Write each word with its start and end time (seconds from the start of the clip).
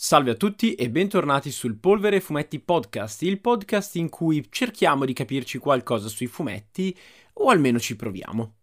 Salve 0.00 0.30
a 0.30 0.34
tutti 0.34 0.74
e 0.74 0.90
bentornati 0.90 1.50
sul 1.50 1.74
Polvere 1.74 2.20
Fumetti 2.20 2.60
Podcast, 2.60 3.22
il 3.22 3.40
podcast 3.40 3.96
in 3.96 4.08
cui 4.08 4.46
cerchiamo 4.48 5.04
di 5.04 5.12
capirci 5.12 5.58
qualcosa 5.58 6.06
sui 6.06 6.28
fumetti, 6.28 6.96
o 7.32 7.48
almeno 7.50 7.80
ci 7.80 7.96
proviamo. 7.96 8.57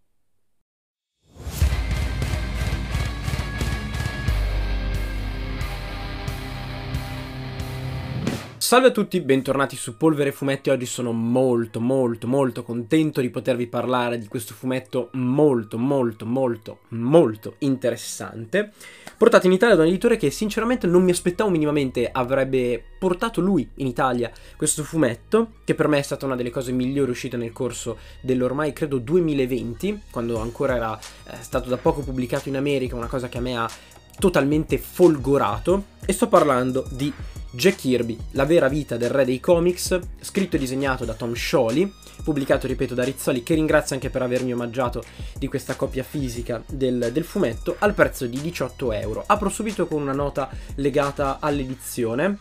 Salve 8.66 8.88
a 8.88 8.92
tutti, 8.92 9.22
bentornati 9.22 9.76
su 9.76 9.96
Polvere 9.96 10.32
Fumetti. 10.32 10.72
Oggi 10.72 10.88
sono 10.88 11.12
molto, 11.12 11.80
molto, 11.80 12.26
molto 12.26 12.64
contento 12.64 13.22
di 13.22 13.30
potervi 13.30 13.68
parlare 13.68 14.18
di 14.18 14.26
questo 14.26 14.56
fumetto 14.56 15.10
molto, 15.12 15.78
molto, 15.78 16.26
molto, 16.26 16.80
molto 16.88 17.58
interessante. 17.60 18.72
Portato 19.18 19.46
in 19.46 19.54
Italia 19.54 19.76
da 19.76 19.84
un 19.84 19.90
editore 19.90 20.18
che 20.18 20.32
sinceramente 20.32 20.88
non 20.88 21.04
mi 21.04 21.12
aspettavo 21.12 21.52
minimamente 21.52 22.10
avrebbe 22.12 22.84
portato 22.98 23.40
lui 23.40 23.70
in 23.76 23.86
Italia 23.86 24.32
questo 24.56 24.84
fumetto, 24.84 25.58
che 25.64 25.76
per 25.76 25.88
me 25.88 26.00
è 26.00 26.02
stata 26.02 26.26
una 26.26 26.36
delle 26.36 26.50
cose 26.50 26.72
migliori 26.72 27.12
uscite 27.12 27.38
nel 27.38 27.52
corso 27.52 28.00
dell'ormai 28.20 28.74
credo 28.74 28.98
2020, 28.98 30.06
quando 30.10 30.40
ancora 30.40 30.76
era 30.76 31.00
eh, 31.28 31.36
stato 31.42 31.70
da 31.70 31.78
poco 31.78 32.02
pubblicato 32.02 32.50
in 32.50 32.58
America, 32.58 32.96
una 32.96 33.06
cosa 33.06 33.30
che 33.30 33.38
a 33.38 33.42
me 33.42 33.58
ha 33.58 33.70
totalmente 34.18 34.80
folgorato. 34.80 35.94
E 36.04 36.14
sto 36.14 36.28
parlando 36.28 36.88
di 36.90 37.14
Jack 37.56 37.78
Kirby, 37.78 38.18
La 38.32 38.46
vera 38.46 38.68
vita 38.68 38.98
del 38.98 39.10
re 39.10 39.24
dei 39.24 39.40
comics, 39.40 39.98
scritto 40.20 40.58
e 40.58 40.60
disegnato 40.60 41.06
da 41.06 41.14
Tom 41.14 41.34
Scioli, 41.34 41.90
pubblicato, 42.22 42.68
ripeto, 42.68 42.94
da 42.94 43.04
Rizzoli, 43.04 43.44
che 43.44 43.56
ringrazio 43.56 43.96
anche 43.96 44.10
per 44.10 44.22
avermi 44.22 44.52
omaggiato 44.52 45.02
di 45.38 45.48
questa 45.48 45.76
copia 45.76 46.04
fisica 46.04 46.62
del, 46.68 47.12
del 47.14 47.24
fumetto, 47.24 47.78
al 47.80 47.94
prezzo 47.94 48.28
di 48.28 48.42
18 48.42 48.92
euro. 48.92 49.24
Apro 49.26 49.48
subito 49.48 49.88
con 49.88 50.02
una 50.02 50.12
nota 50.12 50.50
legata 50.76 51.38
all'edizione, 51.40 52.40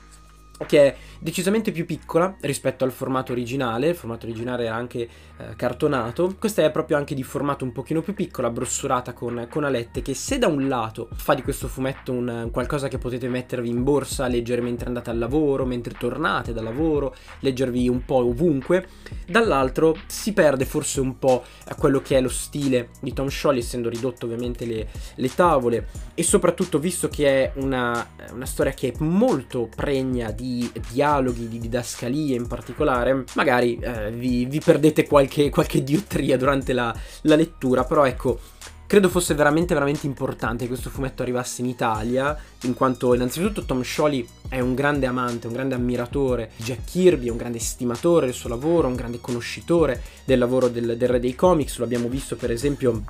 che 0.66 0.86
è 0.86 0.96
decisamente 1.18 1.72
più 1.72 1.86
piccola 1.86 2.36
rispetto 2.40 2.84
al 2.84 2.92
formato 2.92 3.32
originale, 3.32 3.88
il 3.88 3.94
formato 3.94 4.26
originale 4.26 4.66
era 4.66 4.74
anche 4.74 5.08
eh, 5.36 5.56
cartonato, 5.56 6.36
questa 6.38 6.62
è 6.62 6.70
proprio 6.70 6.96
anche 6.96 7.14
di 7.14 7.22
formato 7.22 7.64
un 7.64 7.72
pochino 7.72 8.02
più 8.02 8.14
piccolo, 8.14 8.50
brossurata 8.50 9.12
con, 9.12 9.46
con, 9.50 9.64
alette, 9.64 10.02
che 10.02 10.14
se 10.14 10.38
da 10.38 10.46
un 10.46 10.68
lato 10.68 11.08
fa 11.16 11.34
di 11.34 11.42
questo 11.42 11.66
fumetto 11.66 12.12
un, 12.12 12.50
qualcosa 12.52 12.88
che 12.88 12.98
potete 12.98 13.28
mettervi 13.28 13.68
in 13.68 13.82
borsa, 13.82 14.26
leggere 14.26 14.60
mentre 14.60 14.86
andate 14.86 15.10
al 15.10 15.18
lavoro, 15.18 15.64
mentre 15.64 15.94
tornate 15.98 16.52
dal 16.52 16.64
lavoro, 16.64 17.14
leggervi 17.40 17.88
un 17.88 18.04
po' 18.04 18.26
ovunque, 18.26 18.86
dall'altro 19.26 19.96
si 20.06 20.32
perde 20.32 20.64
forse 20.64 21.00
un 21.00 21.18
po' 21.18 21.42
quello 21.76 22.00
che 22.00 22.18
è 22.18 22.20
lo 22.20 22.28
stile 22.28 22.90
di 23.00 23.12
Tom 23.12 23.28
Scioli, 23.28 23.58
essendo 23.58 23.88
ridotto 23.88 24.26
ovviamente 24.26 24.66
le, 24.66 24.88
le 25.14 25.34
tavole, 25.34 25.88
e 26.14 26.22
soprattutto 26.22 26.78
visto 26.78 27.08
che 27.08 27.44
è 27.44 27.52
una, 27.56 28.08
una 28.32 28.46
storia 28.46 28.72
che 28.72 28.92
è 28.92 29.02
molto 29.02 29.68
pregna 29.74 30.30
di 30.30 30.53
dialoghi, 30.90 31.48
di 31.48 31.58
didascalie 31.58 32.36
in 32.36 32.46
particolare, 32.46 33.24
magari 33.34 33.78
eh, 33.78 34.10
vi, 34.10 34.44
vi, 34.46 34.60
perdete 34.60 35.06
qualche, 35.06 35.50
qualche 35.50 35.82
diotria 35.82 36.36
durante 36.36 36.72
la, 36.72 36.94
la 37.22 37.36
lettura, 37.36 37.84
però 37.84 38.04
ecco, 38.04 38.38
credo 38.86 39.08
fosse 39.08 39.34
veramente 39.34 39.74
veramente 39.74 40.06
importante 40.06 40.64
che 40.64 40.68
questo 40.68 40.90
fumetto 40.90 41.22
arrivasse 41.22 41.62
in 41.62 41.68
Italia, 41.68 42.36
in 42.62 42.74
quanto 42.74 43.14
innanzitutto 43.14 43.64
Tom 43.64 43.82
Scioli 43.82 44.26
è 44.48 44.60
un 44.60 44.74
grande 44.74 45.06
amante, 45.06 45.46
un 45.46 45.52
grande 45.52 45.74
ammiratore 45.74 46.50
di 46.56 46.64
Jack 46.64 46.84
Kirby, 46.84 47.28
un 47.28 47.36
grande 47.36 47.58
stimatore 47.58 48.26
del 48.26 48.34
suo 48.34 48.48
lavoro, 48.48 48.88
un 48.88 48.94
grande 48.94 49.20
conoscitore 49.20 50.02
del 50.24 50.38
lavoro 50.38 50.68
del, 50.68 50.96
del 50.96 51.08
re 51.08 51.20
dei 51.20 51.34
comics, 51.34 51.78
lo 51.78 51.84
abbiamo 51.84 52.08
visto 52.08 52.36
per 52.36 52.50
esempio 52.50 53.02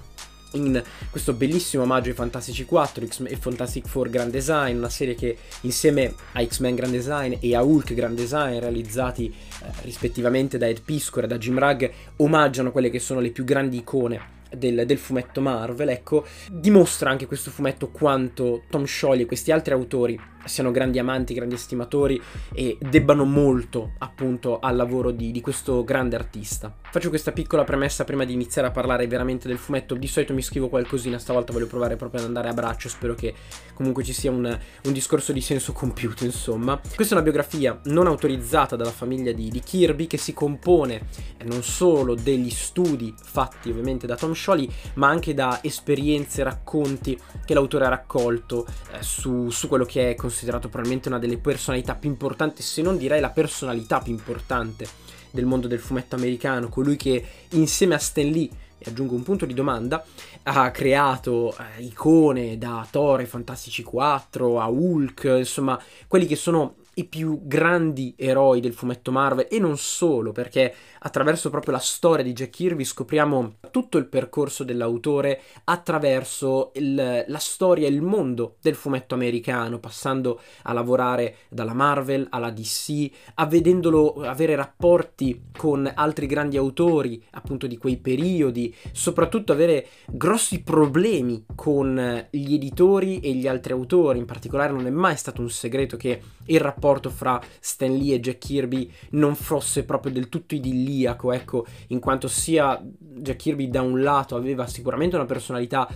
in 0.55 0.83
questo 1.11 1.33
bellissimo 1.33 1.83
omaggio 1.83 2.11
ai 2.11 2.15
Fantastici 2.15 2.65
4 2.65 3.07
e 3.25 3.37
Fantastic 3.37 3.87
Four 3.87 4.11
Grand 4.11 4.31
Design, 4.31 4.77
una 4.77 4.89
serie 4.89 5.15
che 5.15 5.37
insieme 5.63 6.15
a 6.33 6.45
X-Men 6.45 6.75
Grand 6.75 6.93
Design 6.93 7.35
e 7.41 7.55
a 7.55 7.63
Hulk 7.63 7.95
Grand 7.95 8.17
Design, 8.17 8.59
realizzati 8.59 9.27
eh, 9.27 9.67
rispettivamente 9.83 10.59
da 10.59 10.67
Ed 10.67 10.83
Piscor 10.83 11.25
e 11.25 11.27
da 11.27 11.39
Jim 11.39 11.59
Rugg, 11.59 11.91
omaggiano 12.17 12.73
quelle 12.73 12.91
che 12.91 12.98
sono 12.98 13.20
le 13.20 13.31
più 13.31 13.45
grandi 13.45 13.79
icone 13.79 14.33
del, 14.57 14.85
del, 14.87 14.98
fumetto 14.98 15.41
Marvel, 15.41 15.89
ecco, 15.89 16.25
dimostra 16.51 17.11
anche 17.11 17.27
questo 17.27 17.51
fumetto 17.51 17.89
quanto 17.89 18.63
Tom 18.70 18.85
Scioli 18.85 19.23
e 19.23 19.27
questi 19.27 19.51
altri 19.51 19.73
autori 19.73 20.19
siano 20.45 20.71
grandi 20.71 20.99
amanti, 20.99 21.35
grandi 21.35 21.55
estimatori 21.55 22.21
e 22.53 22.79
debbano 22.81 23.25
molto 23.25 23.93
appunto 23.99 24.59
al 24.61 24.77
lavoro 24.77 25.11
di, 25.11 25.31
di, 25.31 25.41
questo 25.41 25.85
grande 25.85 26.17
artista. 26.17 26.75
Faccio 26.91 27.09
questa 27.09 27.33
piccola 27.33 27.65
premessa 27.65 28.05
prima 28.05 28.25
di 28.25 28.33
iniziare 28.33 28.69
a 28.69 28.71
parlare 28.71 29.07
veramente 29.07 29.49
del 29.49 29.59
fumetto. 29.59 29.95
Di 29.95 30.07
solito 30.07 30.33
mi 30.35 30.43
scrivo 30.43 30.69
qualcosina, 30.69 31.19
stavolta 31.19 31.53
voglio 31.53 31.67
provare 31.67 31.97
proprio 31.97 32.21
ad 32.21 32.27
andare 32.27 32.49
a 32.49 32.53
braccio. 32.53 32.89
Spero 32.89 33.15
che 33.15 33.35
comunque 33.75 34.05
ci 34.05 34.13
sia 34.13 34.31
un, 34.31 34.45
un 34.45 34.93
discorso 34.93 35.33
di 35.33 35.41
senso 35.41 35.73
compiuto, 35.73 36.25
insomma. 36.25 36.81
Questa 36.95 37.15
è 37.15 37.17
una 37.17 37.25
biografia 37.25 37.81
non 37.85 38.07
autorizzata 38.07 38.77
dalla 38.77 38.91
famiglia 38.91 39.33
di, 39.33 39.49
di 39.49 39.61
Kirby 39.61 40.07
che 40.07 40.19
si 40.19 40.33
compone 40.33 41.07
non 41.45 41.63
solo 41.63 42.15
degli 42.15 42.51
studi 42.51 43.15
fatti 43.23 43.71
ovviamente 43.71 44.07
da 44.07 44.17
Tom 44.17 44.33
Scioli, 44.33 44.71
ma 44.95 45.09
anche 45.09 45.35
da 45.35 45.59
esperienze, 45.63 46.43
racconti 46.43 47.19
che 47.45 47.55
l'autore 47.55 47.87
ha 47.87 47.89
raccolto 47.89 48.67
eh, 48.93 49.03
su, 49.03 49.51
su 49.51 49.69
quello 49.69 49.85
che 49.85 50.11
è 50.11 50.15
considerato 50.15 50.33
considerato 50.34 50.68
probabilmente 50.68 51.08
una 51.08 51.20
delle 51.20 51.39
personalità 51.39 51.95
più 51.95 52.11
importanti, 52.11 52.61
se 52.61 52.83
non 52.83 52.98
direi 52.98 53.20
la 53.20 53.30
personalità 53.30 54.00
più 54.00 54.12
importante 54.12 54.86
del 55.30 55.46
mondo 55.46 55.68
del 55.68 55.78
fumetto 55.78 56.17
americano, 56.17 56.68
colui 56.68 56.96
che 56.96 57.24
insieme 57.50 57.95
a 57.95 57.98
Stan 57.98 58.28
Lee 58.28 58.50
e 58.77 58.90
aggiungo 58.90 59.14
un 59.14 59.22
punto 59.22 59.46
di 59.46 59.55
domanda, 59.55 60.05
ha 60.42 60.70
creato 60.72 61.56
eh, 61.56 61.83
icone 61.83 62.58
da 62.58 62.86
Thor 62.90 63.24
Fantastici 63.27 63.84
4 63.84 64.61
a 64.61 64.67
Hulk, 64.67 65.24
insomma, 65.39 65.80
quelli 66.08 66.27
che 66.27 66.36
sono 66.36 66.74
i 66.95 67.05
più 67.05 67.41
grandi 67.43 68.15
eroi 68.17 68.61
del 68.61 68.73
fumetto 68.73 69.11
Marvel 69.11 69.49
e 69.51 69.59
non 69.59 69.77
solo, 69.77 70.33
perché 70.33 70.73
attraverso 71.01 71.51
proprio 71.51 71.73
la 71.73 71.81
storia 71.81 72.25
di 72.25 72.33
Jack 72.33 72.51
Kirby 72.51 72.85
scopriamo 72.85 73.57
tutto 73.71 73.99
il 73.99 74.07
percorso 74.07 74.65
dell'autore 74.65 75.41
attraverso 75.65 76.71
il, 76.75 77.25
la 77.27 77.39
storia 77.39 77.87
e 77.87 77.91
il 77.91 78.03
mondo 78.03 78.57
del 78.61 78.75
fumetto 78.75 79.15
americano, 79.15 79.79
passando 79.79 80.41
a 80.63 80.73
lavorare 80.73 81.37
dalla 81.49 81.75
Marvel 81.75 82.27
alla 82.31 82.51
DC, 82.51 83.11
a 83.35 83.47
vedendolo 83.47 84.15
avere 84.23 84.55
rapporti 84.55 85.51
con 85.57 85.91
altri 85.93 86.27
grandi 86.27 86.57
autori 86.57 87.23
appunto 87.33 87.67
di 87.67 87.77
quei 87.77 87.97
periodi, 87.97 88.75
soprattutto 88.93 89.53
avere 89.53 89.87
grossi 90.07 90.63
problemi 90.63 91.45
con 91.55 92.27
gli 92.31 92.55
editori 92.55 93.21
e 93.21 93.33
gli 93.33 93.49
altri 93.49 93.73
autori, 93.73 94.19
in 94.19 94.27
particolare 94.27 94.73
non 94.73 94.87
è 94.87 94.91
mai 94.91 95.17
stato 95.17 95.41
un 95.41 95.51
segreto 95.51 95.97
che 95.97 96.21
il 96.47 96.61
rapporto 96.61 96.83
fra 97.11 97.40
Stan 97.61 97.92
Lee 97.95 98.14
e 98.14 98.20
Jack 98.20 98.39
Kirby 98.39 98.90
non 99.11 99.34
fosse 99.34 99.84
proprio 99.84 100.12
del 100.12 100.28
tutto 100.28 100.55
idilliaco, 100.55 101.33
ecco, 101.33 101.67
in 101.89 101.98
quanto 101.98 102.28
sia 102.28 102.80
Jack 102.83 103.36
Kirby 103.36 103.70
da 103.70 103.83
un 103.83 104.02
lato 104.02 104.36
aveva 104.36 104.67
sicuramente 104.67 105.17
una 105.17 105.24
personalità 105.24 105.89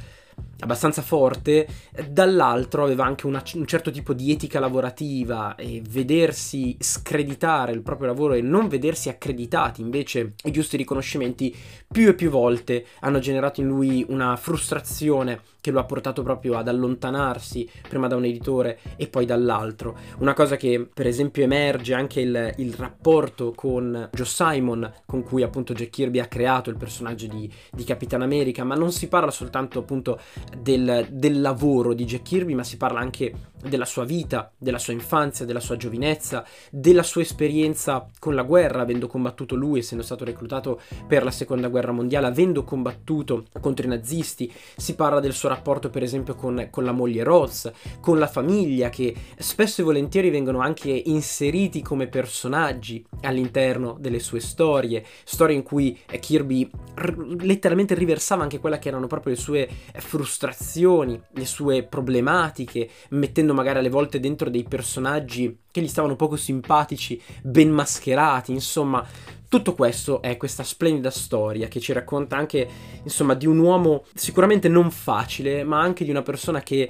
abbastanza 0.60 1.02
forte, 1.02 1.66
dall'altro 2.08 2.84
aveva 2.84 3.04
anche 3.04 3.26
una, 3.26 3.42
un 3.54 3.66
certo 3.66 3.90
tipo 3.90 4.12
di 4.12 4.32
etica 4.32 4.58
lavorativa 4.58 5.54
e 5.54 5.82
vedersi 5.88 6.76
screditare 6.78 7.72
il 7.72 7.82
proprio 7.82 8.08
lavoro 8.08 8.34
e 8.34 8.40
non 8.40 8.68
vedersi 8.68 9.08
accreditati 9.08 9.80
invece 9.80 10.34
i 10.44 10.50
giusti 10.50 10.76
riconoscimenti 10.76 11.54
più 11.90 12.08
e 12.08 12.14
più 12.14 12.30
volte 12.30 12.86
hanno 13.00 13.18
generato 13.18 13.60
in 13.60 13.68
lui 13.68 14.04
una 14.08 14.36
frustrazione 14.36 15.40
che 15.60 15.70
lo 15.70 15.80
ha 15.80 15.84
portato 15.84 16.22
proprio 16.22 16.56
ad 16.56 16.68
allontanarsi 16.68 17.68
prima 17.88 18.06
da 18.06 18.16
un 18.16 18.24
editore 18.24 18.78
e 18.96 19.08
poi 19.08 19.26
dall'altro. 19.26 19.96
Una 20.18 20.32
cosa 20.32 20.56
che 20.56 20.88
per 20.92 21.06
esempio 21.06 21.42
emerge 21.42 21.94
anche 21.94 22.20
il, 22.20 22.54
il 22.56 22.72
rapporto 22.74 23.52
con 23.54 24.08
Joe 24.12 24.26
Simon 24.26 24.92
con 25.04 25.22
cui 25.22 25.42
appunto 25.42 25.74
Jack 25.74 25.90
Kirby 25.90 26.20
ha 26.20 26.26
creato 26.26 26.70
il 26.70 26.76
personaggio 26.76 27.26
di, 27.26 27.50
di 27.70 27.84
Capitan 27.84 28.22
America, 28.22 28.64
ma 28.64 28.74
non 28.74 28.92
si 28.92 29.08
parla 29.08 29.30
soltanto 29.30 29.80
appunto 29.80 30.18
del, 30.56 31.08
del 31.10 31.40
lavoro 31.40 31.94
di 31.94 32.04
Jack 32.04 32.22
Kirby, 32.22 32.54
ma 32.54 32.64
si 32.64 32.76
parla 32.76 33.00
anche 33.00 33.32
della 33.62 33.84
sua 33.84 34.04
vita, 34.04 34.52
della 34.56 34.78
sua 34.78 34.92
infanzia, 34.92 35.44
della 35.44 35.60
sua 35.60 35.76
giovinezza, 35.76 36.44
della 36.70 37.02
sua 37.02 37.22
esperienza 37.22 38.06
con 38.18 38.34
la 38.34 38.42
guerra, 38.42 38.82
avendo 38.82 39.08
combattuto 39.08 39.54
lui, 39.54 39.80
essendo 39.80 40.04
stato 40.04 40.24
reclutato 40.24 40.80
per 41.06 41.24
la 41.24 41.30
seconda 41.30 41.68
guerra 41.68 41.92
mondiale, 41.92 42.26
avendo 42.26 42.62
combattuto 42.64 43.46
contro 43.60 43.86
i 43.86 43.88
nazisti. 43.88 44.52
Si 44.76 44.94
parla 44.94 45.20
del 45.20 45.32
suo 45.32 45.48
rapporto, 45.48 45.90
per 45.90 46.02
esempio, 46.02 46.34
con, 46.34 46.68
con 46.70 46.84
la 46.84 46.92
moglie 46.92 47.24
Rose, 47.24 47.74
con 48.00 48.18
la 48.18 48.28
famiglia, 48.28 48.88
che 48.90 49.14
spesso 49.38 49.80
e 49.80 49.84
volentieri 49.84 50.30
vengono 50.30 50.60
anche 50.60 50.90
inseriti 50.90 51.82
come 51.82 52.06
personaggi 52.06 53.04
all'interno 53.22 53.96
delle 53.98 54.20
sue 54.20 54.40
storie, 54.40 55.04
storie 55.24 55.56
in 55.56 55.62
cui 55.62 55.98
Kirby 56.20 56.70
r- 56.94 57.36
letteralmente 57.40 57.94
riversava 57.94 58.42
anche 58.42 58.60
quella 58.60 58.78
che 58.78 58.88
erano 58.88 59.06
proprio 59.06 59.34
le 59.34 59.40
sue 59.40 59.68
frustrazioni, 59.94 60.37
le 60.46 61.44
sue 61.44 61.82
problematiche, 61.84 62.88
mettendo 63.10 63.54
magari 63.54 63.78
alle 63.78 63.88
volte 63.88 64.20
dentro 64.20 64.50
dei 64.50 64.64
personaggi 64.64 65.60
che 65.70 65.80
gli 65.80 65.88
stavano 65.88 66.16
poco 66.16 66.36
simpatici, 66.36 67.20
ben 67.42 67.70
mascherati, 67.70 68.52
insomma, 68.52 69.06
tutto 69.48 69.74
questo 69.74 70.20
è 70.20 70.36
questa 70.36 70.62
splendida 70.62 71.10
storia 71.10 71.68
che 71.68 71.80
ci 71.80 71.92
racconta 71.92 72.36
anche, 72.36 72.68
insomma, 73.02 73.34
di 73.34 73.46
un 73.46 73.58
uomo 73.58 74.04
sicuramente 74.14 74.68
non 74.68 74.90
facile, 74.90 75.64
ma 75.64 75.80
anche 75.80 76.04
di 76.04 76.10
una 76.10 76.22
persona 76.22 76.60
che 76.60 76.88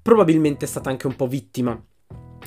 probabilmente 0.00 0.64
è 0.64 0.68
stata 0.68 0.90
anche 0.90 1.06
un 1.06 1.16
po' 1.16 1.26
vittima 1.26 1.80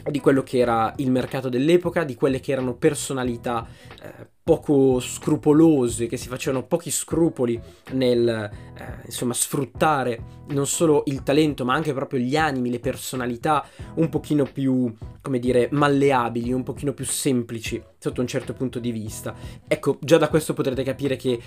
di 0.09 0.19
quello 0.19 0.41
che 0.41 0.57
era 0.57 0.93
il 0.97 1.11
mercato 1.11 1.49
dell'epoca, 1.49 2.03
di 2.03 2.15
quelle 2.15 2.39
che 2.39 2.51
erano 2.51 2.75
personalità 2.75 3.67
eh, 4.01 4.27
poco 4.43 4.99
scrupolose, 4.99 6.07
che 6.07 6.17
si 6.17 6.27
facevano 6.27 6.65
pochi 6.65 6.89
scrupoli 6.91 7.59
nel 7.91 8.27
eh, 8.27 9.01
insomma 9.05 9.33
sfruttare 9.33 10.39
non 10.47 10.67
solo 10.67 11.03
il 11.05 11.23
talento, 11.23 11.63
ma 11.63 11.73
anche 11.73 11.93
proprio 11.93 12.19
gli 12.19 12.35
animi, 12.35 12.69
le 12.69 12.79
personalità 12.79 13.65
un 13.95 14.09
pochino 14.09 14.45
più, 14.51 14.93
come 15.21 15.39
dire, 15.39 15.69
malleabili, 15.71 16.51
un 16.51 16.63
pochino 16.63 16.93
più 16.93 17.05
semplici 17.05 17.81
sotto 17.97 18.21
un 18.21 18.27
certo 18.27 18.53
punto 18.53 18.79
di 18.79 18.91
vista. 18.91 19.33
Ecco, 19.67 19.97
già 20.01 20.17
da 20.17 20.27
questo 20.27 20.53
potrete 20.53 20.83
capire 20.83 21.15
che 21.15 21.39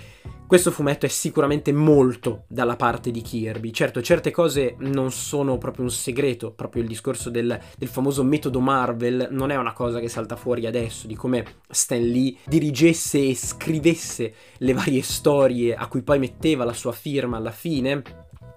questo 0.47 0.71
fumetto 0.71 1.05
è 1.05 1.09
sicuramente 1.09 1.71
molto 1.73 2.45
dalla 2.47 2.75
parte 2.75 3.11
di 3.11 3.21
Kirby. 3.21 3.71
Certo, 3.71 4.01
certe 4.01 4.31
cose 4.31 4.75
non 4.79 5.11
sono 5.11 5.57
proprio 5.57 5.83
un 5.83 5.91
segreto, 5.91 6.51
proprio 6.51 6.81
il 6.81 6.87
discorso 6.87 7.29
del, 7.29 7.59
del 7.77 7.87
famoso 7.87 8.23
metodo 8.23 8.59
Marvel 8.59 9.27
non 9.31 9.51
è 9.51 9.55
una 9.55 9.73
cosa 9.73 9.99
che 9.99 10.07
salta 10.07 10.35
fuori 10.35 10.65
adesso, 10.65 11.07
di 11.07 11.15
come 11.15 11.45
Stan 11.69 12.01
Lee 12.01 12.37
dirigesse 12.85 13.29
e 13.29 13.35
scrivesse 13.35 14.33
le 14.57 14.73
varie 14.73 15.01
storie 15.01 15.75
a 15.75 15.87
cui 15.87 16.03
poi 16.03 16.19
metteva 16.19 16.63
la 16.63 16.73
sua 16.73 16.91
firma 16.91 17.37
alla 17.37 17.51
fine 17.51 18.03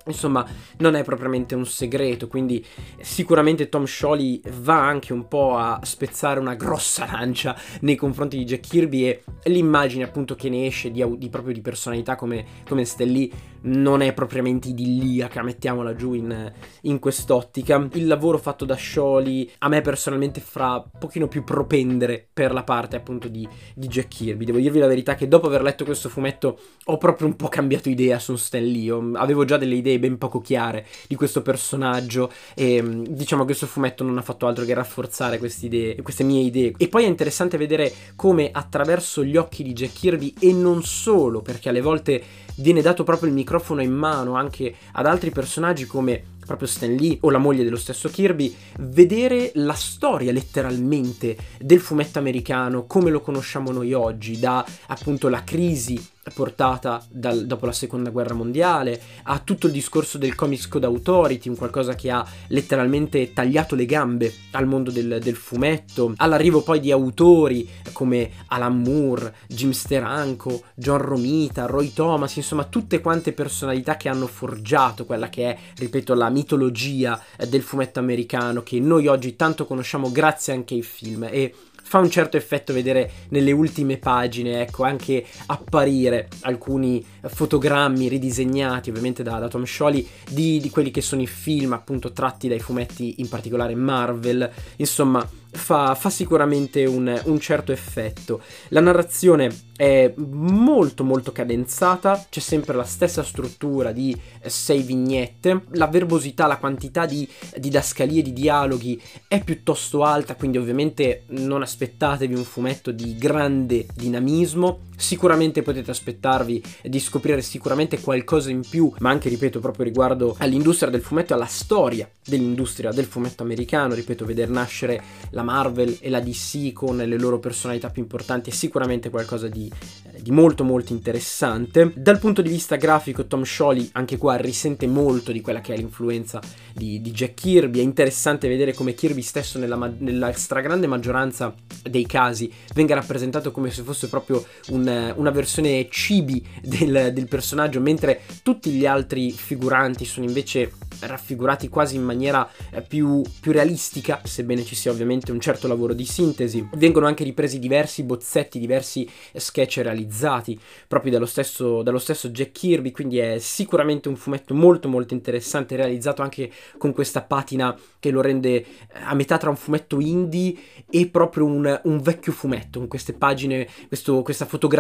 Insomma, 0.09 0.47
non 0.79 0.95
è 0.95 1.05
propriamente 1.05 1.55
un 1.55 1.67
segreto, 1.67 2.29
quindi 2.29 2.65
sicuramente 3.01 3.69
Tom 3.69 3.85
Scioli 3.85 4.41
va 4.61 4.87
anche 4.87 5.13
un 5.13 5.29
po' 5.29 5.57
a 5.57 5.81
spezzare 5.83 6.41
una 6.41 6.55
grossa 6.55 7.05
lancia 7.05 7.55
nei 7.81 7.95
confronti 7.95 8.39
di 8.39 8.45
Jack 8.45 8.69
Kirby 8.69 9.07
e 9.07 9.23
l'immagine 9.45 10.05
appunto 10.05 10.35
che 10.35 10.49
ne 10.49 10.67
esce 10.67 10.91
di, 10.91 11.05
di 11.19 11.29
proprio 11.29 11.53
di 11.53 11.61
personalità 11.61 12.17
come, 12.17 12.45
come 12.67 12.87
Lee 13.01 13.31
non 13.63 14.03
è 14.03 14.13
propriamente 14.13 14.69
idilliaca, 14.69 15.43
mettiamola 15.43 15.95
giù 15.95 16.15
in, 16.15 16.53
in 16.83 16.99
quest'ottica. 16.99 17.89
Il 17.93 18.07
lavoro 18.07 18.39
fatto 18.39 18.65
da 18.65 18.75
Scioli 18.75 19.51
a 19.59 19.69
me 19.69 19.81
personalmente 19.81 20.41
fa 20.41 20.83
un 20.93 20.99
pochino 20.99 21.29
più 21.29 21.45
propendere 21.45 22.27
per 22.33 22.53
la 22.53 22.63
parte 22.63 22.97
appunto 22.97 23.29
di, 23.29 23.47
di, 23.75 23.89
Jack 23.89 24.09
Kirby. 24.09 24.45
Devo 24.45 24.59
dirvi 24.59 24.79
la 24.79 24.87
verità 24.87 25.15
che 25.15 25.29
dopo 25.29 25.47
aver 25.47 25.63
letto 25.63 25.85
questo 25.85 26.09
fumetto 26.09 26.59
ho 26.85 26.99
proprio 26.99 27.27
un 27.27 27.37
po' 27.37 27.49
cambiato 27.49 27.89
idea 27.89 28.19
su 28.19 28.37
Stan 28.37 28.65
Lee, 28.65 28.93
avevo 29.15 29.45
già 29.45 29.57
delle 29.57 29.75
idee 29.75 29.99
ben 29.99 30.19
poco 30.19 30.41
chiare 30.41 30.87
di 31.07 31.15
questo 31.15 31.43
personaggio 31.43 32.31
e 32.55 32.83
diciamo 33.09 33.43
che 33.43 33.49
questo 33.49 33.67
fumetto 33.67 34.05
non 34.05 34.19
ha 34.19 34.23
fatto 34.23 34.47
altro 34.47 34.65
che 34.65 34.75
rafforzare 34.75 35.39
queste 35.39 35.67
idee, 35.67 36.03
queste 36.03 36.25
mie 36.25 36.43
idee. 36.43 36.75
E 36.77 36.89
poi 36.89 37.05
è 37.05 37.09
interessante 37.09 37.57
vedere 37.57 37.93
come 38.15 38.51
attraverso 38.53 39.25
gli 39.25 39.37
occhi 39.37 39.63
di 39.63 39.73
Jack 39.73 39.93
Kirby 39.93 40.35
e 40.39 40.53
non 40.53 40.83
solo, 40.83 41.43
perché 41.43 41.69
alle 41.69 41.81
volte 41.81 42.23
viene 42.57 42.83
dato 42.83 43.05
proprio 43.05 43.29
il 43.29 43.35
microfono 43.35 43.48
in 43.83 43.93
mano 43.93 44.35
anche 44.35 44.75
ad 44.93 45.07
altri 45.07 45.31
personaggi 45.31 45.87
come 45.87 46.37
proprio 46.49 46.67
Stan 46.67 46.95
Lee 46.95 47.19
o 47.21 47.31
la 47.31 47.37
moglie 47.37 47.63
dello 47.63 47.77
stesso 47.77 48.09
Kirby, 48.09 48.55
vedere 48.79 49.51
la 49.57 49.75
storia 49.75 50.33
letteralmente 50.33 51.37
del 51.59 51.79
fumetto 51.79 52.19
americano 52.19 52.87
come 52.87 53.11
lo 53.11 53.21
conosciamo 53.21 53.71
noi 53.71 53.93
oggi, 53.93 54.41
da 54.41 54.65
appunto 54.87 55.29
la 55.29 55.45
crisi 55.45 56.03
portata 56.35 57.05
dal, 57.09 57.47
dopo 57.47 57.67
la 57.67 57.73
seconda 57.73 58.11
guerra 58.11 58.35
mondiale, 58.35 59.01
a 59.25 59.39
tutto 59.39 59.67
il 59.67 59.73
discorso 59.73 60.19
del 60.19 60.35
Comics 60.35 60.69
Code 60.69 60.87
Authority, 60.87 61.49
un 61.49 61.57
qualcosa 61.57 61.95
che 61.95 62.11
ha 62.11 62.27
letteralmente 62.49 63.33
tagliato 63.33 63.75
le 63.75 63.87
gambe 63.87 64.33
al 64.53 64.67
mondo 64.67 64.91
del, 64.91 65.19
del 65.23 65.37
fumetto, 65.37 66.13
all'arrivo 66.17 66.63
poi 66.63 66.81
di 66.81 66.91
autori 66.93 67.69
come 67.93 68.31
Alan 68.47 68.81
Moore, 68.81 69.35
Jim 69.47 69.71
Steranko, 69.71 70.63
John 70.75 70.99
Romita, 70.99 71.67
Roy 71.67 71.93
Thomas, 71.93 72.37
insomma 72.37 72.65
tutte 72.65 73.01
quante 73.01 73.33
personalità 73.33 73.97
che 73.97 74.09
hanno 74.09 74.27
forgiato 74.27 75.05
quella 75.05 75.29
che 75.29 75.51
è, 75.51 75.59
ripeto, 75.77 76.15
la 76.15 76.29
mitologia 76.29 77.21
del 77.49 77.63
fumetto 77.63 77.99
americano 77.99 78.63
che 78.63 78.81
noi 78.81 79.07
oggi 79.07 79.37
tanto 79.37 79.67
conosciamo 79.67 80.11
grazie 80.11 80.53
anche 80.53 80.75
ai 80.75 80.83
film. 80.83 81.29
E 81.31 81.55
fa 81.89 82.01
un 82.01 82.11
certo 82.11 82.37
effetto 82.37 82.75
vedere 82.75 83.11
nelle 83.31 83.51
ultime 83.51 83.97
pagine, 83.97 84.61
ecco, 84.61 84.85
anche 84.85 85.25
apparire 85.47 86.29
alcuni 86.43 87.03
fotogrammi 87.23 88.09
ridisegnati, 88.09 88.91
ovviamente 88.91 89.23
da, 89.23 89.39
da 89.39 89.49
Tom 89.49 89.65
Scioli, 89.65 90.07
di, 90.29 90.61
di 90.61 90.69
quelli 90.69 90.91
che 90.91 91.01
sono 91.01 91.23
i 91.23 91.27
film 91.27 91.73
appunto 91.73 92.13
tratti 92.13 92.47
dai 92.47 92.61
fumetti, 92.61 93.15
in 93.21 93.31
particolare 93.31 93.75
Marvel. 93.75 94.51
Insomma, 94.77 95.27
fa, 95.51 95.95
fa 95.95 96.11
sicuramente 96.11 96.85
un, 96.85 97.21
un, 97.25 97.41
certo 97.41 97.73
effetto. 97.73 98.41
La 98.69 98.81
narrazione 98.81 99.51
è 99.77 100.13
molto 100.17 101.05
molto 101.05 101.33
cadenzata, 101.33 102.27
c'è 102.29 102.41
sempre 102.41 102.77
la 102.77 102.85
stessa 102.85 103.23
struttura 103.23 103.93
di 103.93 104.19
sei 104.47 104.83
vignette, 104.83 105.63
la 105.73 105.87
verbosità, 105.87 106.47
la 106.47 106.59
quantità 106.59 107.07
di 107.07 107.29
didascalie, 107.57 108.23
di 108.23 108.33
dialoghi 108.33 109.01
è 109.27 109.43
piuttosto 109.43 110.05
alta, 110.05 110.35
quindi 110.35 110.59
ovviamente 110.59 111.25
non 111.29 111.63
aspettatevi 111.63 112.35
un 112.35 112.45
fumetto 112.45 112.91
di 112.91 113.17
grande 113.17 113.87
dinamismo, 113.95 114.87
sicuramente 114.99 115.63
potete 115.63 115.91
aspettarvi 115.91 116.63
di 116.83 116.99
scoprire 116.99 117.41
sicuramente 117.41 118.01
qualcosa 118.01 118.51
in 118.51 118.63
più, 118.69 118.93
ma 118.99 119.11
anche 119.11 119.29
ripeto 119.29 119.61
proprio 119.61 119.85
riguardo 119.85 120.35
all'industria 120.39 120.91
del 120.91 121.01
fumetto, 121.03 121.35
alla 121.35 121.47
storia 121.47 122.11
dell'industria 122.27 122.91
del 122.91 123.07
fumetto 123.07 123.43
americano, 123.43 123.95
ripeto, 123.95 124.25
vedere 124.25 124.51
nascere 124.51 125.01
la 125.31 125.43
Marvel 125.43 125.97
e 126.01 126.11
la 126.11 126.21
DC 126.21 126.73
con 126.73 126.97
le 126.97 127.19
loro 127.19 127.39
personalità 127.39 127.91
più 127.91 128.03
importanti 128.03 128.51
è 128.51 128.53
sicuramente 128.53 129.09
qualcosa 129.09 129.49
di, 129.49 129.71
eh, 130.13 130.21
di 130.21 130.31
molto 130.31 130.65
molto 130.65 130.93
interessante. 130.93 131.93
Dal 131.95 132.19
punto 132.19 132.43
di 132.43 132.49
vista 132.49 132.77
grafico 132.77 133.27
Tom 133.27 133.45
Scioli 133.45 133.89
anche 133.93 134.19
qua 134.19 134.37
risente 134.37 134.87
molto 134.87 135.33
di 135.33 135.41
quella 135.41 135.61
che 135.61 135.75
è 135.75 135.77
l'influenza 135.77 136.41
di, 136.75 137.01
di 137.01 137.13
Jack 137.13 137.35
Kirby, 137.35 137.79
è 137.79 137.83
interessante 137.83 138.49
vedere 138.49 138.75
come 138.75 138.95
Kirby 138.95 139.23
stesso 139.23 139.59
nella, 139.59 139.93
nella 139.99 140.33
stragrande 140.33 140.87
maggioranza 140.87 141.55
dei 141.89 142.07
casi 142.07 142.53
venga 142.75 142.95
rappresentato 142.95 143.53
come 143.53 143.71
se 143.71 143.83
fosse 143.83 144.09
proprio 144.09 144.45
un, 144.69 144.88
una 145.17 145.31
versione 145.31 145.89
cibi 145.91 146.45
del, 146.63 147.11
del 147.13 147.29
personaggio, 147.29 147.81
mentre 147.81 148.21
tutti 148.43 148.71
gli 148.71 148.87
altri 148.87 149.31
figuranti 149.31 150.05
sono 150.05 150.27
invece 150.27 150.73
raffigurati 151.01 151.69
quasi 151.69 151.97
in 151.97 152.03
maniera 152.03 152.49
eh, 152.71 152.83
più, 152.83 153.23
più, 153.41 153.53
realistica, 153.53 154.21
sebbene 154.25 154.65
ci 154.65 154.75
sia 154.75 154.91
ovviamente 154.91 155.33
un 155.33 155.41
certo 155.41 155.69
lavoro 155.69 155.93
di 155.93 156.05
sintesi. 156.05 156.69
Vengono 156.75 157.07
anche 157.07 157.25
ripresi 157.25 157.59
diversi 157.59 158.03
bozzetti, 158.03 158.59
diversi 158.59 159.09
sketch 159.35 159.79
realizzati 159.83 160.59
proprio 160.87 161.13
dallo 161.13 161.27
stesso, 161.27 161.83
dallo 161.83 161.99
stesso 161.99 162.31
Jack 162.31 162.53
Kirby, 162.53 162.91
quindi 162.91 163.19
è 163.19 163.39
sicuramente 163.39 164.09
un 164.09 164.17
fumetto 164.17 164.55
molto 164.55 164.89
molto 164.89 165.15
interessante, 165.15 165.77
realizzato 165.77 166.23
anche 166.23 166.51
con 166.79 166.93
questa 166.93 167.23
patina 167.23 167.77
che 168.01 168.11
lo 168.11 168.21
rende 168.21 168.57
eh, 168.57 168.65
a 169.05 169.15
metà 169.15 169.37
tra 169.39 169.51
un 169.51 169.57
fumetto 169.57 170.01
indie 170.01 170.55
e 170.91 171.07
proprio 171.09 171.45
un, 171.45 171.81
un 171.85 172.01
vecchio 172.01 172.33
fumetto, 172.33 172.79
con 172.79 172.89
queste 172.89 173.13
pagine, 173.13 173.69
questo, 173.87 174.23
questa 174.23 174.47
fotografia 174.47 174.78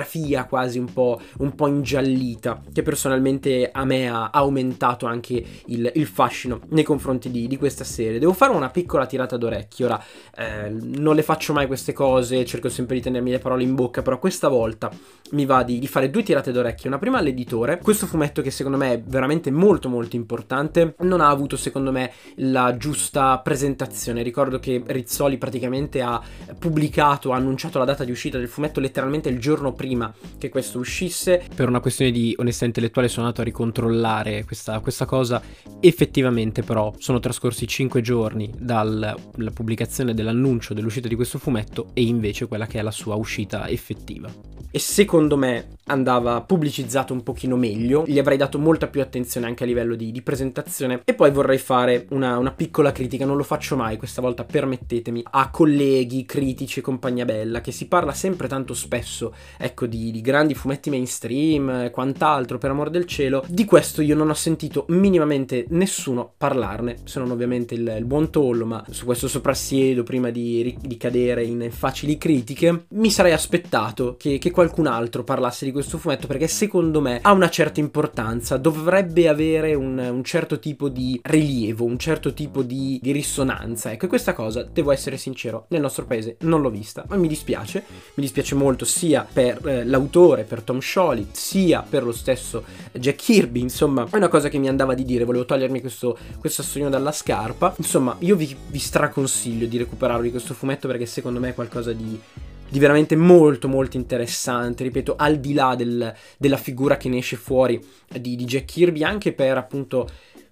quasi 0.49 0.79
un 0.79 0.93
po', 0.93 1.21
un 1.39 1.55
po', 1.55 1.67
ingiallita, 1.67 2.63
che 2.73 2.83
personalmente 2.83 3.71
a 3.71 3.85
me 3.85 4.09
ha 4.09 4.31
aumentato 4.31 5.07
anche 5.07 5.43
il, 5.67 5.91
il 5.95 6.07
fascino 6.07 6.61
nei 6.71 6.85
confronti 6.85 7.31
di, 7.31 7.47
di, 7.47 7.57
questa 7.57 7.85
serie. 7.85 8.19
Devo 8.19 8.33
fare 8.33 8.53
una 8.53 8.71
piccola 8.71 9.07
tirata 9.07 9.37
d'orecchio, 9.37 9.87
ora 9.87 10.03
eh, 10.37 10.71
non 10.71 11.15
le 11.15 11.23
faccio 11.23 11.53
mai 11.53 11.67
queste 11.67 11.93
cose, 11.93 12.45
cerco 12.45 12.69
sempre 12.69 12.97
di 12.97 13.03
tenermi 13.03 13.31
le 13.31 13.39
parole 13.39 13.63
in 13.63 13.75
bocca, 13.75 14.03
però 14.03 14.19
questa 14.19 14.49
volta 14.49 14.91
mi 15.33 15.45
va 15.45 15.63
di, 15.63 15.79
di 15.79 15.87
fare 15.87 16.11
due 16.11 16.23
tirate 16.23 16.53
d'orecchio, 16.53 16.89
una 16.89 16.99
prima 16.99 17.19
all'editore, 17.19 17.79
questo 17.79 18.07
fumetto 18.07 18.43
che 18.43 18.51
secondo 18.51 18.79
me 18.79 18.95
è 18.95 19.03
veramente 19.03 19.51
molto 19.51 19.89
molto 19.89 20.17
importante, 20.17 20.95
non 21.01 21.21
ha 21.21 21.29
avuto 21.29 21.57
secondo 21.57 21.93
me 21.93 22.13
la 22.37 22.77
giusta 22.77 23.39
presentazione, 23.39 24.23
ricordo 24.23 24.59
che 24.59 24.83
Rizzoli 24.85 25.39
praticamente 25.39 26.01
ha 26.01 26.21
pubblicato, 26.59 27.33
ha 27.33 27.37
annunciato 27.37 27.79
la 27.79 27.85
data 27.85 28.05
di 28.05 28.11
uscita 28.11 28.39
del 28.39 28.49
fumetto 28.49 28.81
letteralmente 28.81 29.29
il 29.29 29.39
giorno 29.39 29.73
prima 29.73 29.88
che 30.39 30.49
questo 30.49 30.79
uscisse, 30.79 31.43
per 31.55 31.69
una 31.69 31.81
questione 31.81 32.11
di 32.11 32.35
onestà 32.39 32.65
intellettuale 32.65 33.09
sono 33.09 33.27
andato 33.27 33.43
a 33.43 33.45
ricontrollare 33.45 34.45
questa, 34.45 34.81
questa 34.81 35.05
cosa. 35.05 35.41
Effettivamente 35.81 36.63
però 36.63 36.93
sono 36.99 37.21
trascorsi 37.21 37.67
5 37.67 38.01
giorni 38.01 38.53
dalla 38.57 39.15
pubblicazione 39.53 40.15
dell'annuncio 40.15 40.75
dell'uscita 40.75 41.09
di 41.09 41.15
questo 41.15 41.39
fumetto 41.39 41.91
e 41.95 42.03
invece 42.03 42.47
quella 42.47 42.67
che 42.67 42.79
è 42.79 42.83
la 42.83 42.91
sua 42.91 43.15
uscita 43.15 43.69
effettiva 43.69 44.48
e 44.71 44.79
secondo 44.79 45.37
me 45.37 45.77
andava 45.89 46.41
pubblicizzato 46.41 47.13
un 47.13 47.23
pochino 47.23 47.57
meglio, 47.57 48.05
gli 48.07 48.19
avrei 48.19 48.37
dato 48.37 48.59
molta 48.59 48.87
più 48.87 49.01
attenzione 49.01 49.47
anche 49.47 49.65
a 49.65 49.67
livello 49.67 49.95
di, 49.95 50.13
di 50.13 50.23
presentazione. 50.23 51.03
E 51.05 51.15
poi 51.15 51.31
vorrei 51.31 51.59
fare 51.59 52.07
una, 52.11 52.39
una, 52.39 52.53
piccola 52.53 52.93
critica, 52.93 53.25
non 53.25 53.37
lo 53.37 53.43
faccio 53.43 53.77
mai 53.77 53.97
questa 53.97 54.21
volta, 54.21 54.45
permettetemi, 54.45 55.23
a 55.31 55.51
colleghi, 55.51 56.25
critici 56.25 56.79
e 56.79 56.83
compagnia 56.83 57.25
bella, 57.25 57.61
che 57.61 57.73
si 57.73 57.87
parla 57.89 58.13
sempre 58.13 58.49
tanto 58.49 58.75
spesso, 58.75 59.35
ecco, 59.57 59.87
di, 59.87 60.11
di 60.11 60.21
grandi 60.21 60.55
fumetti 60.55 60.91
mainstream 60.91 61.71
e 61.85 61.91
quant'altro, 61.91 62.59
per 62.59 62.71
amor 62.71 62.91
del 62.91 63.07
cielo, 63.07 63.45
di 63.49 63.65
questo 63.65 64.03
io 64.03 64.15
non 64.15 64.31
ho 64.31 64.35
sentito 64.35 64.85
minimamente 64.89 65.67
nessuno 65.71 66.33
parlarne, 66.37 66.97
se 67.05 67.19
non 67.19 67.31
ovviamente 67.31 67.75
il, 67.75 67.95
il 67.99 68.05
buon 68.05 68.31
Tollo, 68.31 68.67
ma 68.67 68.85
su 68.91 69.05
questo 69.05 69.29
soprassiedo, 69.29 70.03
prima 70.03 70.31
di, 70.31 70.77
di, 70.81 70.97
cadere 70.97 71.45
in 71.45 71.69
facili 71.71 72.19
critiche, 72.19 72.87
mi 72.91 73.11
sarei 73.11 73.33
aspettato 73.33 74.17
che, 74.19 74.39
che 74.39 74.48
qualcun 74.51 74.87
altro 74.87 75.25
parlasse 75.25 75.65
di 75.65 75.73
questo 75.73 75.99
fumetto, 75.99 76.27
perché 76.27 76.49
secondo 76.49 77.01
me 77.01 77.19
ha 77.23 77.33
una 77.33 77.51
certa 77.51 77.81
importanza, 77.81 78.57
dovrebbe 78.57 79.29
avere 79.29 79.75
un, 79.75 79.99
un 79.99 80.25
certo 80.25 80.59
tipo 80.59 80.89
di 80.89 81.21
rilievo, 81.23 81.85
un 81.85 81.99
certo 81.99 82.33
tipo 82.33 82.63
di, 82.63 82.99
di 83.03 83.13
risonanza. 83.13 83.93
Ecco, 83.93 84.07
e 84.07 84.09
questa 84.09 84.33
cosa, 84.33 84.63
devo 84.63 84.93
essere 84.93 85.17
sincero, 85.17 85.67
nel 85.69 85.81
nostro 85.81 86.05
paese 86.07 86.37
non 86.41 86.61
l'ho 86.61 86.71
vista, 86.71 87.05
ma 87.09 87.17
mi 87.17 87.29
dispiace, 87.29 87.85
mi 88.15 88.23
dispiace 88.23 88.55
molto 88.55 88.85
sia 88.85 89.27
per 89.31 89.67
eh, 89.67 89.85
l'autore, 89.85 90.45
per 90.45 90.63
Tom 90.63 90.81
Scholly, 90.81 91.29
sia 91.33 91.83
per 91.89 92.05
lo 92.05 92.13
stesso 92.13 92.65
Jack 92.93 93.17
Kirby, 93.17 93.61
insomma, 93.61 94.07
è 94.11 94.17
una 94.17 94.29
cosa 94.29 94.49
che 94.49 94.59
mi 94.59 94.69
andava 94.69 94.95
di 94.95 95.05
dire, 95.05 95.25
volevo 95.25 95.45
togliermi 95.45 95.81
questo, 95.81 96.17
questo 96.39 96.63
assegno 96.63 96.89
dalla 96.89 97.13
scarpa. 97.13 97.75
Insomma, 97.77 98.17
io 98.21 98.37
vi, 98.37 98.57
vi 98.69 98.79
straconsiglio 98.79 99.67
di 99.67 99.77
recuperarvi 99.77 100.31
questo 100.31 100.55
fumetto 100.55 100.89
perché 100.89 101.07
secondo 101.07 101.41
me 101.41 101.51
è 101.51 101.55
qualcosa 101.55 101.93
di 101.93 102.19
di 102.69 102.79
veramente 102.79 103.17
molto 103.17 103.69
molto 103.69 103.97
interessante, 103.97 104.83
ripeto, 104.83 105.15
al 105.17 105.39
di 105.39 105.55
là 105.55 105.75
del, 105.75 106.15
della 106.37 106.57
figura 106.57 106.97
che 106.97 107.09
ne 107.09 107.19
esce 107.19 107.37
fuori 107.37 107.81
di, 108.21 108.37
di 108.37 108.45
Jack 108.45 108.67
Kirby, 108.67 109.03
anche 109.03 109.33
per 109.33 109.57
appunto 109.57 110.09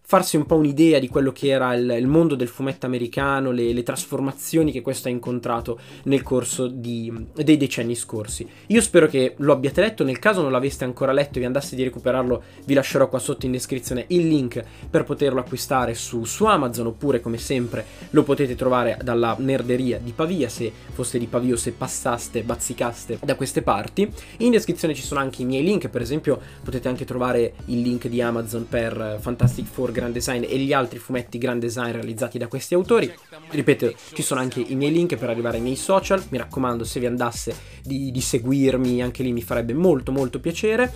farsi 0.09 0.37
un 0.37 0.47
po' 0.47 0.55
un'idea 0.55 1.01
di 1.01 1.09
quello 1.09 1.33
che 1.33 1.49
era 1.49 1.75
il, 1.75 1.97
il 1.99 2.07
mondo 2.07 2.37
del 2.37 2.47
fumetto 2.47 2.87
americano, 2.87 3.51
le, 3.51 3.73
le, 3.73 3.83
trasformazioni 3.83 4.71
che 4.71 4.81
questo 4.81 5.09
ha 5.09 5.11
incontrato 5.11 5.81
nel 6.05 6.23
corso 6.23 6.69
di, 6.69 7.13
dei 7.35 7.57
decenni 7.57 7.97
scorsi. 7.97 8.49
Io 8.69 8.81
spero 8.81 9.09
che 9.09 9.35
lo 9.39 9.53
abbiate 9.53 9.81
letto, 9.81 10.05
nel 10.05 10.21
caso 10.21 10.43
non 10.43 10.53
l'aveste 10.53 10.85
ancora 10.85 11.11
letto 11.11 11.37
e 11.37 11.41
vi 11.41 11.47
andasse 11.47 11.75
di 11.75 11.83
recuperarlo, 11.83 12.41
vi 12.67 12.75
lascerò 12.75 13.09
qua 13.09 13.19
sotto 13.19 13.47
in 13.47 13.53
descrizione 13.53 14.05
il 14.09 14.29
link 14.29 14.63
per 14.89 15.03
poterlo 15.03 15.41
acquistare 15.41 15.95
su, 15.95 16.23
su 16.25 16.45
Amazon 16.45 16.87
oppure 16.87 17.21
come 17.21 17.39
sempre 17.39 17.85
lo 18.11 18.23
potete 18.23 18.55
trovare 18.55 18.99
dalla 19.03 19.35
nerderia 19.41 19.99
di 19.99 20.13
Pavia 20.13 20.49
se 20.49 20.73
foste 20.93 21.19
di 21.19 21.27
Pavia 21.27 21.55
o 21.55 21.57
se 21.57 21.73
passaste, 21.73 22.45
bazzicaste 22.45 23.19
da 23.25 23.35
queste 23.35 23.63
parti. 23.63 24.09
In 24.39 24.53
descrizione 24.53 24.95
ci 24.95 25.03
sono 25.03 25.19
anche 25.19 25.43
i 25.43 25.45
miei 25.45 25.65
link, 25.65 25.89
per 25.89 26.01
esempio 26.01 26.41
potete 26.63 26.87
anche 26.87 27.05
trovare 27.05 27.55
il 27.67 27.81
link 27.81 28.07
di 28.07 28.23
Amazon 28.23 28.69
per 28.69 29.19
Fantastic 29.21 29.67
Four 29.67 29.95
Grand 29.97 30.13
Design 30.13 30.45
e 30.47 30.59
gli 30.59 30.75
altri 30.75 30.99
fumetti 30.99 31.39
Grand 31.39 31.59
Design 31.59 31.93
realizzati 31.93 32.37
da 32.37 32.49
questi 32.49 32.75
autori. 32.75 33.11
Ripeto, 33.49 33.95
ci 34.13 34.23
sono 34.23 34.41
anche 34.41 34.61
i 34.61 34.75
miei 34.75 34.93
link 34.93 35.17
per 35.17 35.31
arrivare 35.31 35.57
ai 35.57 35.63
miei 35.63 35.77
social, 35.77 36.23
mi 36.29 36.37
raccomando 36.37 36.85
se 36.85 37.01
vi 37.01 37.07
andasse 37.07 37.57
di, 37.83 38.11
di 38.11 38.21
seguirmi 38.21 39.03
anche 39.03 39.23
lì 39.23 39.33
mi 39.33 39.43
farebbe 39.43 39.73
molto 39.73 40.13
molto 40.13 40.39
piacere. 40.39 40.93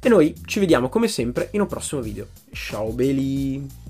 E 0.00 0.08
noi 0.08 0.34
ci 0.46 0.60
vediamo 0.60 0.88
come 0.88 1.08
sempre 1.08 1.48
in 1.52 1.60
un 1.60 1.66
prossimo 1.66 2.00
video. 2.00 2.28
Ciao 2.52 2.90
belli! 2.90 3.87